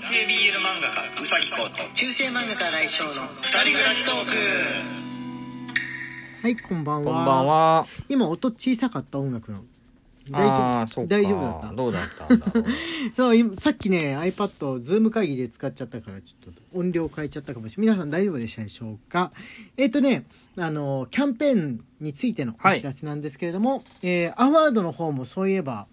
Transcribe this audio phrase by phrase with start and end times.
[0.00, 4.30] 男性 BL 漫画家うさぎこと中世漫画家来翔の二人暮らしトーク。
[6.40, 7.12] はいこんばんは。
[7.16, 7.86] こんばんは。
[8.08, 9.64] 今音小さかった音楽の。
[10.30, 11.72] 大あ丈夫大丈夫だった。
[11.74, 12.64] どうだったんだろう。
[13.16, 17.96] そう今さっきね iPad をズーム会議で使っちゃったからちょっと音量変えちゃったかもしれない。
[17.96, 19.32] 皆さん大丈夫でしたでしょうか？
[19.76, 20.26] えっ、とね
[20.56, 25.88] あのキャンペーンについてのお知らせなんですけれども、えーアワードの方もそういえば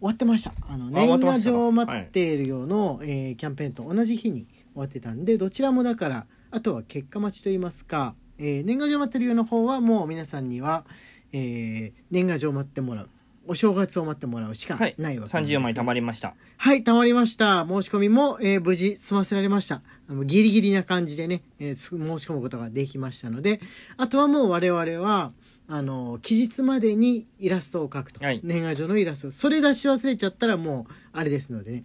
[0.00, 0.52] 終わってました。
[0.68, 10.84] あの年賀状を待っているようの、えーキャンペーンと同じ日に終わってたんでどちらもだからあとは結果待ちといいますか、えー年賀状待ってるようの方はもう皆さんには、
[11.32, 13.08] えー年賀状を待ってもらう
[13.48, 14.94] お正月を待ってもらうしかはい。
[14.98, 16.34] ないわけです30枚貯まりました。
[16.58, 17.66] はい、たまりました。
[17.68, 19.82] 申し込みも、えー無事済ませられました。
[20.08, 23.60] あのギリギリな感じでね、えー申し込むことができましたので、
[23.96, 25.32] あとはもう我々は、
[25.66, 28.24] あの、期日までにイラストを描くと。
[28.24, 29.30] はい年賀状のイラスト。
[29.30, 31.84] それ出し忘れちゃったらもう、あれですのでね。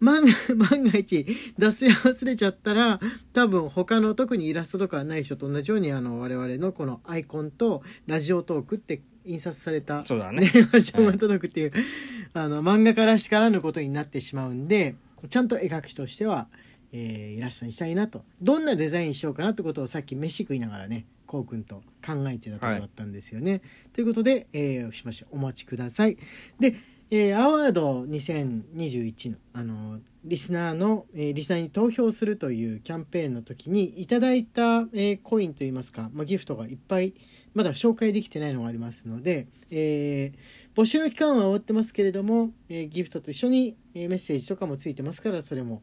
[0.00, 1.24] 万が 万が一
[1.58, 3.00] 出し忘れちゃったら
[3.32, 11.72] 多分他の特にイラストとかない人と同じようにあの我々のこのアイコンとラジオトークって印刷されたそうだね年賀状が届くっていう、
[12.34, 14.94] あの漫画家らしからぬことになってしまうんで
[15.28, 16.48] ちゃんと絵描きとしては、
[16.92, 23.60] えーイラストにしたいなとどんなデザインしようかなってことをさっき飯食いながらねこうくんと考えてたところだったんですよね。
[23.92, 26.16] ということで、えーしましお待ちください。
[26.58, 26.74] で、
[27.10, 37.14] えーアワード2021のあのリスナーの、えーリスナーに投票するというキャンペーンの時にいただいた、えーコインといいますか、まあ、ギフトがいっぱい
[37.56, 45.80] まだ紹介できてないのがありますので、えー募集の期間は終わってますけれども、えーギフトと一緒に、えーメッセージとかもついてますからそれも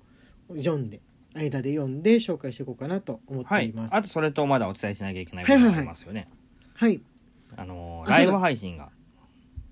[0.56, 1.02] 読んで
[1.34, 3.90] 間で読んで紹介していこうかなと思ってはいおりま。
[3.90, 3.96] す。
[3.96, 6.28] あとそれとまだお伝えしなきゃいけないことがありますよね。
[6.76, 7.02] はい
[7.58, 8.92] あのー、ライブ配信が。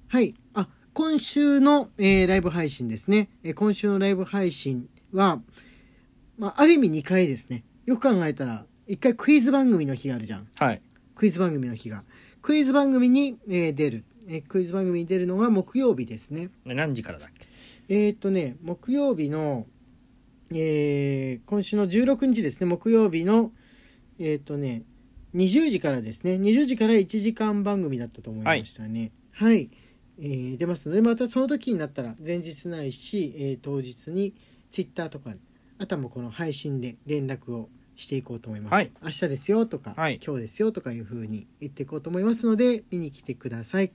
[0.08, 0.34] はい。
[0.56, 3.30] あ、今週の、えーライブ配信ですね。
[3.44, 5.40] えー今週のライブ配信は、
[6.40, 7.64] まあ、ある意味2回ですね。
[7.86, 10.48] よく考えたら、1回クイズ番組の日があるじゃん。
[10.56, 10.82] はい。
[11.22, 12.04] クイズ番組の日が。
[12.42, 14.06] クイズ番組に、えー出る。
[14.28, 16.50] えークイズ番組に出るのが木曜日ですね。
[16.66, 17.46] で何時からだっけ？
[17.90, 19.68] えーっとね、木曜日の、
[20.52, 23.52] えー今週の16日ですね、木曜日の、
[24.18, 24.82] えーっとね、
[25.36, 29.12] 20時からですね、20時から1時間番組だったと思いましたね。
[29.32, 29.70] はい。
[30.20, 34.34] えー出ますので、またその時になったら前日ないし、えー当日に
[34.72, 35.36] ツイッターとか、
[35.78, 38.74] あとはもうこの配信で連絡をしていこうと思います。
[38.74, 43.92] はい明日ですよとか、はい今日ですよとかいう風に言っていこうと思いますので、見に来てください。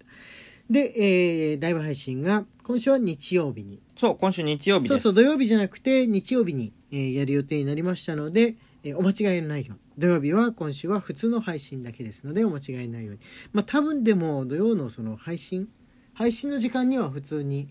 [0.71, 5.03] で、えーライブ配信が今週は日曜日にそう、今週日曜日です。
[5.03, 13.21] そうそう土曜日じゃなくて日曜日に、えーやる予定になりましたので、えーお間違いのないように土曜日は今週は普通の配信だけですのでお間違いないように
[13.53, 15.69] まあ多分でも土曜のその配信
[16.15, 17.69] 配信の時間には普通に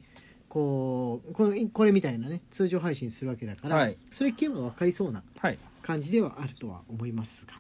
[0.50, 5.58] こうこのこれみたいなね通常配信するわけだから、はいそれ聞けば分かりそうなはい。
[5.86, 7.54] 感じではあるとは思いますが。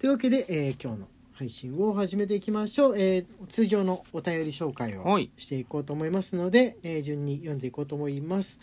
[0.00, 5.30] というわけで、えー今日の配信を始めていきましょう、えー通常のお便り紹介をはい。
[5.38, 8.58] していこうと思いますので、えー順に読んでいこうと思います。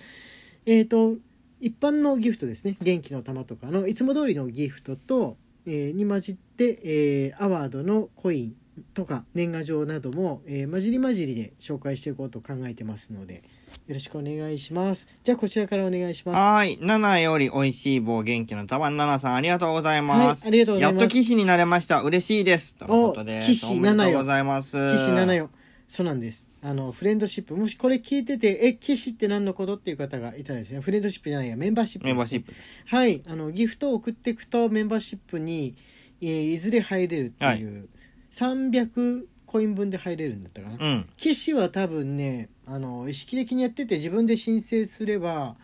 [0.66, 1.16] えっ、と
[1.62, 2.75] 一般のギフトですね。
[2.81, 8.56] 元気の玉とかのいつも通りのギフトと、えーに混じって、えーアワードのコイン
[8.94, 13.44] とか年賀状なども、えー混じり混じりで紹介していこうと考えてますので
[13.88, 16.79] よろしくお願いしますじゃあこちらからお願いしますはーい。
[16.79, 20.44] 7より美味しい棒元気の玉7さんありがとうございます。
[20.44, 22.01] はいありがとうございますやっと騎士になれました。
[22.01, 22.75] 嬉しいです。
[22.75, 23.39] ということで。
[23.39, 24.78] お騎士おめで7よとうございます。
[24.95, 25.50] 騎士7よ
[25.88, 32.73] そうなんですあのフレンドシップもしこれ聞いててえ騎士って何のことっていう方がいたらですねフレンドシップじゃないやメンバーシップです、ね、メンバーシップです。
[32.88, 35.75] はいあのギフトを送っていくとメンバーシップに、
[36.22, 37.88] えーいずれ入れるっていう、
[38.31, 41.09] 300コイン分で入れるんだったかな、うん。
[41.18, 45.56] 騎士は多分ねあの意識的にやってて自分で申請すれば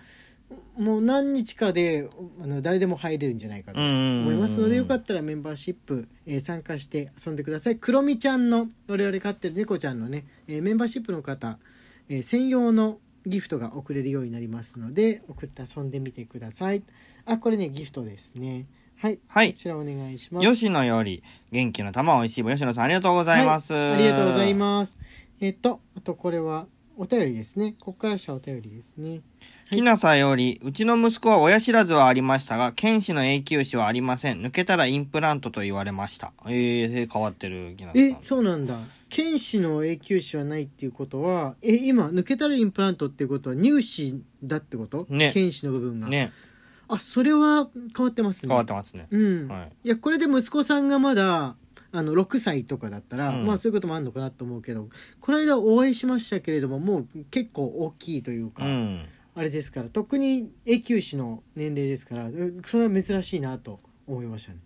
[0.78, 2.08] もう何日かで
[2.42, 7.76] あの誰でも入れるんじゃないかと思いますのでよかったらメンバーシップ、えー参加して遊んでください。
[7.76, 11.58] クロミちゃんの我々飼ってる猫ちゃんのね、えーメンバーシップの方、
[12.10, 16.84] えー専用のギフトが送れるようになりますので送って遊んでみてください。
[17.26, 18.66] あこれねギフトですね
[19.04, 23.74] はい、はいこちらお願いします吉野より元気の玉美味しい棒吉野さんありがとうございます。
[23.74, 24.98] はい、ありがとうございます。
[25.42, 27.76] えっと、あとこれはお便りですね。
[27.82, 29.20] ここからしたお便りですね。
[29.72, 34.42] きなさより、うちの息子は親知らずはありましたが、剣士の永久歯はありません。
[34.42, 36.32] 抜けたらインプラントと言われました。
[36.46, 38.02] えー、変わってる、きなさん。
[38.02, 38.80] え、そうなんだ。
[39.10, 45.06] 剣士の永久歯はないっていうことは、え、今、抜けたらインプラントっていうことは乳歯だってこと？
[45.10, 46.08] ね剣士の部分が。
[46.08, 46.32] ね、
[46.88, 48.50] あ、それは変わってますね。
[48.50, 49.08] 変わってますね。
[49.10, 49.48] うん。
[49.48, 49.72] はい。
[49.84, 51.56] いや、これで息子さんがまだ、
[51.96, 53.46] あの6歳とかだったら、うん。
[53.46, 54.90] まあそういうこともあるのかなと思うけど
[55.22, 59.06] この間お会いしましたけれどももう結構大きいというか、うん。
[59.36, 64.58] あれですから特に永久歯の年齢ですからうそれは珍しいなと思いましたね。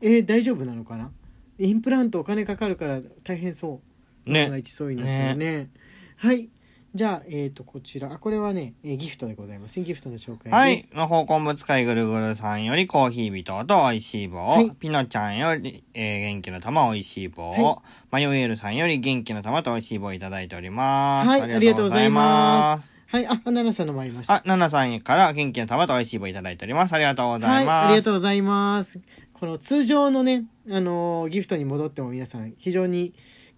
[0.00, 1.12] えー大丈夫なのかな？
[1.60, 3.80] インプラントお金かかるから大変そ
[4.26, 4.30] う。
[4.30, 4.42] ね。
[4.42, 5.70] 万が一そうになったらね。
[6.16, 6.48] はい
[6.94, 10.88] じゃあえっ、とこちらあこれはね、えーギフトでございますギフトの紹介ですはい。
[10.92, 14.46] の方昆布使いぐるぐるさんよりコーヒー人と美味しい棒。
[14.46, 17.50] はいピノちゃんより、えー元気の玉美味しい棒。
[17.52, 17.76] はい
[18.10, 21.28] マヨエールさんより元気の玉と美味しい棒をいただいております。
[21.30, 23.02] はいありがとうございますす。
[23.06, 26.92] はいあナナさんのもありましたあ、ナナさんから元気の玉と美味しい棒をいただいております。
[26.92, 27.84] ありがとうございます。
[27.84, 29.00] はい、ありがとうございます。
[29.32, 33.14] この通常のね、あのーギフトに戻っても皆さん非常に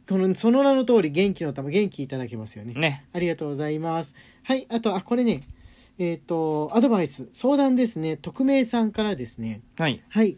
[0.08, 2.74] このその名の通り元気の玉元気いただけますよね。
[2.74, 3.06] ね。
[3.12, 4.14] ありがとうございます。
[4.42, 5.40] はい、あとあこれね、
[5.98, 8.16] えっ、とアドバイス相談ですね。
[8.16, 9.62] 匿名さんからですね。
[9.78, 10.02] はい。
[10.10, 10.36] はい、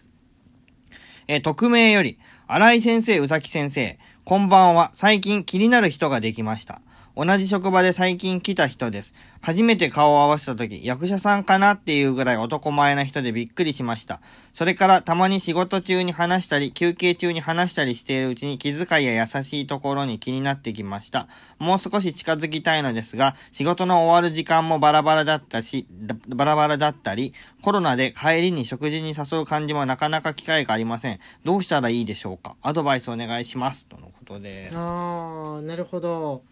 [1.26, 4.90] えー匿名より、新井先生、宇崎先生、こんばんは。
[4.92, 6.80] 最近気になる人ができました。
[7.16, 9.14] 同じ職場で最近来た人です。
[9.40, 14.20] 初めて顔を合わせた時、役者さんかなっていうぐらい男前な人でびっくりしました。
[14.52, 21.26] それからたまに仕事中に話したり、休憩中に話したりしているうちに気遣いや優しいところに気になってきました。
[21.58, 25.86] もう少し近づきたいのですが、仕事の終わる時間もバラバラだったし、
[26.28, 31.20] バラバラだったり、コロナで帰りに食事に誘う感じもなかなか機会がありません。
[31.44, 32.56] どうしたらいいでしょうか？
[32.60, 33.86] アドバイスお願いします。
[33.86, 34.76] とのことです。
[34.76, 36.42] ああなるほど。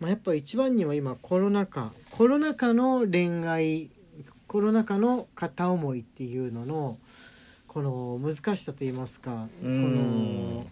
[0.00, 3.90] まあ、やっぱ一番には今コロナ禍コロナ禍の恋愛
[4.46, 6.98] コロナ禍の片思いっていうのの
[7.66, 10.66] この難しさといいますかこうんの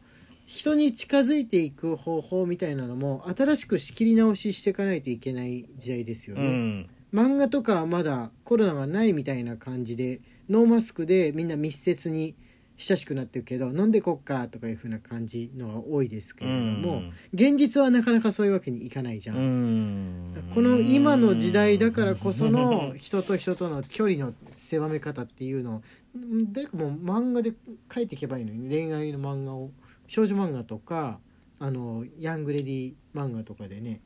[0.46, 6.42] 人に近づいていく方法みたいなのも新しく仕切り直ししていかないといけない時代ですよね。
[6.42, 6.90] うん。
[7.14, 12.34] 漫画とかはまだコロナがないみたいな感じでノーマスクでみんな密接に
[12.76, 17.12] 親しくなってるけど飲んでこっかとかいう風な感じのが多いですけれども、うん。
[17.32, 19.36] 現実はなかなかそういうわけにいかないじゃん。
[19.36, 20.34] うん。
[20.52, 25.82] この今の時代だからこその 人と人との距離の狭め方っていうの
[26.16, 27.52] をん誰かもう漫画で
[27.92, 29.70] 書いていけばいいのに恋愛の漫画を
[30.06, 31.20] 少女漫画とか
[31.60, 34.00] あのヤングレディ漫画とかでね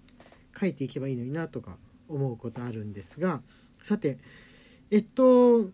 [0.58, 1.78] 書いていけばいいのになとか
[2.08, 3.42] 思うことあるんですが
[3.82, 4.18] さて
[4.90, 5.70] えっと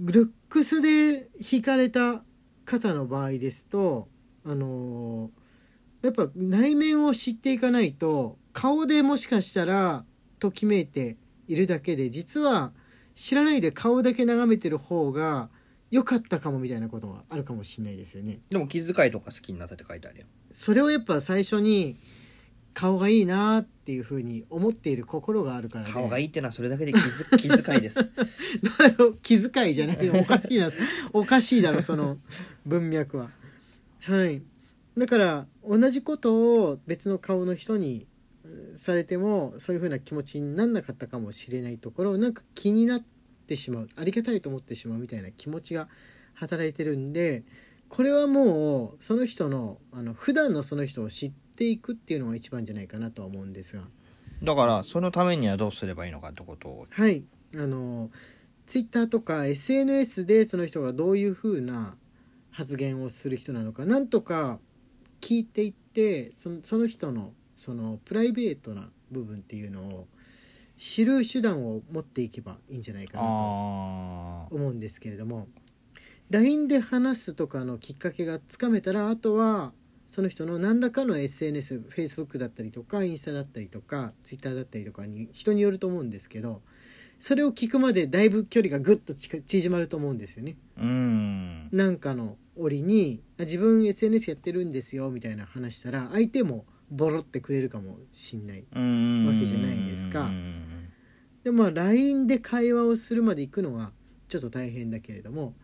[0.00, 2.22] ルックスで惹かれた
[2.64, 4.08] 方の場合ですと
[4.44, 5.30] あの
[6.02, 10.04] やっぱ内面を知っていかないと顔でもしかしたら
[10.38, 11.16] ときめいて
[11.48, 12.72] いるだけで実は
[13.14, 15.48] 知らないで顔だけ眺めてる方が
[15.90, 18.40] 良かったかもみたいなことがあるかもしれないですよね。
[18.48, 20.26] でも気遣いとか好きになったって書いてあるよ。
[20.50, 21.98] それをやっぱ最初に
[22.74, 25.92] 顔がいいなっていうふうに思っている心があるからね。
[25.92, 28.10] 顔がいいってのはそれだけで気づ 気遣いです。
[29.22, 30.14] 気遣いじゃないよ。
[30.16, 30.70] おかしいな
[31.12, 32.18] おかしいだろその
[32.64, 33.30] 文脈は。
[34.00, 34.42] はい。
[34.96, 38.06] だから同じことを別の顔の人に
[38.44, 43.04] うんされてもそういうふうな気持ちになんなかったかもしれないところをなんか気になっ
[43.46, 43.88] てしまう。
[43.96, 45.88] ありがたいと思ってしまうみたいな気持ちが
[46.34, 47.44] 働いてるんで
[47.88, 53.82] これはもうその人のあの普段のその人を知っていくっていうのが一番じゃないかなとは思うんですが。
[54.42, 56.86] だから、そのためにはどうすればいいのかってことを。
[56.90, 57.24] はい。
[57.56, 58.10] あの
[58.66, 61.94] ツイッターとか SNS でその人がどういうふうな
[62.50, 64.58] 発言をする人なのかなんとか
[65.20, 70.06] 聞いていってそのその人のそのプライベートな部分っていうのを
[70.78, 75.48] 知る手段を持っていけばいいんじゃないかなとあ思うんですけれども。
[76.30, 79.72] LINE で話すとかのきっかけがつかめたらあとは
[80.12, 86.60] その人の何らかの SNSFacebook だったりとかインスタだったりとか Twitter だったりとかに人によると思うんですけど
[87.18, 90.58] それを聞くまでだいぶ距離がぐっと近縮まると思うんですよね。
[90.76, 91.68] ーうん。
[91.72, 99.24] なんかの折にあ自分 SNS やってるんですよみたいな話したら相手もボロってくれるかもしんないうん。
[99.26, 100.90] わけじゃないですかうん
[101.42, 103.92] でまあ LINE で会話をするまで行くのは
[104.28, 105.54] ちょっと大変だけれども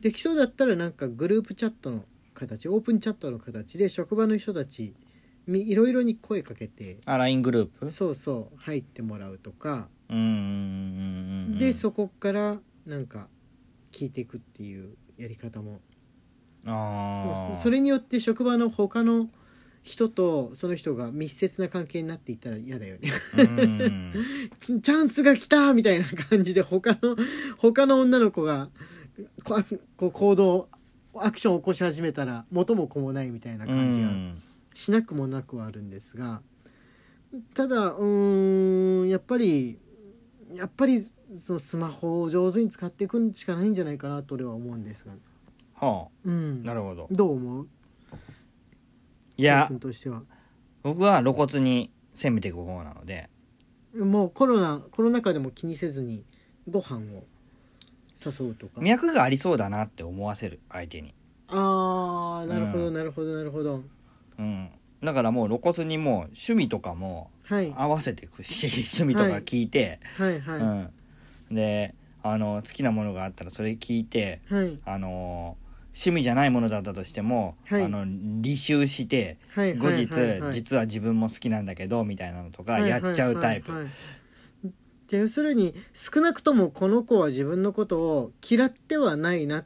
[0.00, 2.04] できそうだったらなんかグループチャットの
[2.36, 4.94] 形オープンチャットの形で職場の人たち
[5.46, 7.88] にいろいろに声かけてあ、LINE グループ？
[7.88, 11.56] そうそう入ってもらうとかうん。
[11.58, 13.28] でそこからなんか
[13.92, 15.80] 聞いていくっていうやり方も
[16.66, 17.56] ああ。
[17.56, 19.28] それによって職場の他の
[19.82, 24.12] 人とその人が密接な関係になっていったら嫌だよねうん。
[24.82, 27.16] チャンスが来たみたいな感じで他の
[27.56, 28.68] 他の女の子が
[29.44, 29.62] こ
[30.08, 30.68] う行動
[31.22, 34.10] アクションを起こし始めたら元も子もないみたいな感じが
[34.74, 36.42] しなくもなくはあるんですが
[37.54, 39.78] ただうーんやっぱり
[40.54, 41.00] やっぱり
[41.40, 45.12] そのスマホを上手に使っていくしかないんじゃないかなと俺は思うんですが、
[45.74, 46.62] はうん。
[46.64, 47.08] あ、なるほど。
[47.10, 47.68] どう思う？
[49.36, 49.66] いや。
[49.68, 50.22] 君、としては。
[50.84, 53.28] 僕は露骨に攻めていく方なので、
[53.92, 56.24] もうコロナコロナ禍でも気にせずに
[56.70, 57.24] ご飯を
[58.24, 58.80] 誘うとか。
[58.80, 61.14] 脈がありそうだなって思わせる相手に。
[61.48, 62.94] ああなるほどうん。
[62.94, 63.82] なるほどなるほど。
[64.38, 64.70] うん。
[65.02, 67.72] だからもう露骨にもう趣味とかもはい。
[67.76, 68.66] 合わせていくし
[68.98, 70.40] 趣味とか聞いて、はい。
[70.40, 71.54] はい、うん。
[71.54, 74.78] であの好きなものがあったらそれ聞いてはい。
[74.84, 75.56] あの
[75.88, 77.84] 趣味じゃないものだったとしても、はい。
[77.84, 80.40] あの履修してはい後日、はいはい。
[80.40, 83.94] はい実は自分も好きなんだけどみたいなのとかはいやっちゃうタイプ、はいはいはい
[85.06, 89.64] じゃあ要するに少なくともこの子は自分のことを嫌ってはないなっ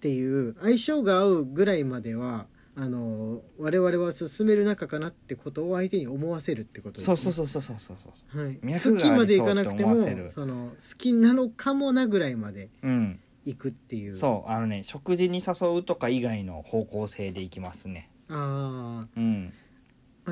[0.00, 2.46] ていう相性が合うぐらいまでは
[2.76, 8.44] あの我々は進める仲かなってことを相手に思わせるってことです、そね、うそうそうそうそうそうそう。
[8.44, 13.20] はい、好きまでいかなくてもその好きなのかもなぐらいまでうん。
[13.44, 14.14] いくっていう。
[14.14, 18.10] そうあのね食事に誘うとか以外の方向性でいきますね。
[18.28, 19.52] あうん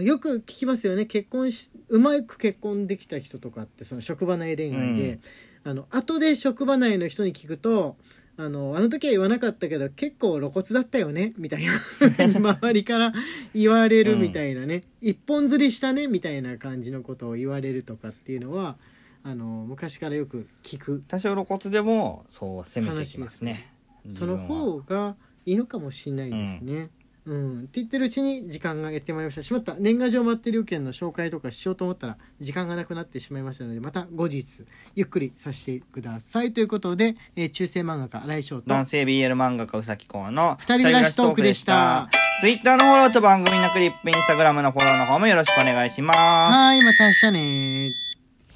[0.03, 1.07] よく聞きますよね。
[1.07, 5.19] 結婚しうまく結婚できた人とかってその職場内恋愛で、
[5.65, 7.97] あの後で職場内の人に聞くと
[8.37, 11.73] あのあの時は言わなかったけど結構露骨だったよねみたいな。
[12.61, 13.13] 周りから
[13.53, 18.77] 言われるみたいなね、一本釣りしたねみたいな感じのことを言われるとかっていうのは
[19.25, 23.73] あの昔からよく聞く多少露骨でもそう攻めていきますね。
[24.09, 26.75] その方がいいのかもしれないですね。
[26.75, 26.91] うん、
[27.29, 29.43] って言ってるうちに時間がやってまいりました。
[29.43, 29.75] しまった。
[29.79, 36.53] 年賀状待ってる件の紹介とかしようと思ったら時間がなくなってしまいましたのでまた後日ゆっくりさせてください。
[36.53, 42.09] ということで、えー中世漫画家新井翔と男性 BL 漫画家うさきこうの二人暮らしトークでした。
[42.41, 46.19] ツイッターのフォローと番組のクリップインスタグラムのフォローの方もよろしくお願いします。
[46.19, 48.08] はいまた明日ね